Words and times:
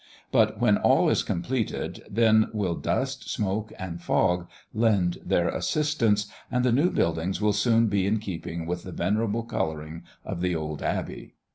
But 0.31 0.59
when 0.59 0.77
all 0.77 1.11
is 1.11 1.21
completed, 1.21 2.01
then 2.09 2.47
will 2.53 2.73
dust, 2.73 3.29
smoke, 3.29 3.71
and 3.77 4.01
fog 4.01 4.47
lend 4.73 5.19
their 5.23 5.47
assistance, 5.49 6.25
and 6.49 6.65
the 6.65 6.71
new 6.71 6.89
buildings 6.89 7.39
will 7.39 7.53
soon 7.53 7.85
be 7.85 8.07
in 8.07 8.17
keeping 8.17 8.65
with 8.65 8.81
the 8.81 8.91
venerable 8.93 9.43
colouring 9.43 10.01
of 10.25 10.41
the 10.41 10.55
old 10.55 10.81
Abbey. 10.81 11.35